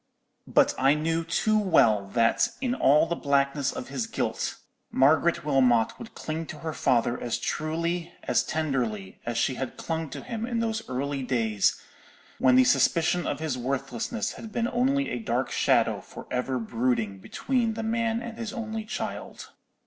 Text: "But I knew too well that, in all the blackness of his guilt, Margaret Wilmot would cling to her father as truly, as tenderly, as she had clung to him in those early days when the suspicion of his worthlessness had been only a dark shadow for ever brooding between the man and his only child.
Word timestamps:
"But 0.47 0.73
I 0.79 0.95
knew 0.95 1.23
too 1.23 1.59
well 1.59 2.07
that, 2.15 2.47
in 2.59 2.73
all 2.73 3.05
the 3.05 3.15
blackness 3.15 3.71
of 3.71 3.89
his 3.89 4.07
guilt, 4.07 4.57
Margaret 4.89 5.45
Wilmot 5.45 5.99
would 5.99 6.15
cling 6.15 6.47
to 6.47 6.57
her 6.65 6.73
father 6.73 7.21
as 7.21 7.37
truly, 7.37 8.11
as 8.23 8.43
tenderly, 8.43 9.19
as 9.27 9.37
she 9.37 9.53
had 9.61 9.77
clung 9.77 10.09
to 10.09 10.23
him 10.23 10.43
in 10.43 10.59
those 10.59 10.81
early 10.89 11.21
days 11.21 11.79
when 12.39 12.55
the 12.55 12.63
suspicion 12.63 13.27
of 13.27 13.39
his 13.39 13.59
worthlessness 13.59 14.31
had 14.31 14.51
been 14.51 14.67
only 14.67 15.07
a 15.11 15.19
dark 15.19 15.51
shadow 15.51 16.01
for 16.01 16.25
ever 16.31 16.57
brooding 16.57 17.19
between 17.19 17.75
the 17.75 17.83
man 17.83 18.23
and 18.23 18.39
his 18.39 18.51
only 18.51 18.85
child. 18.85 19.51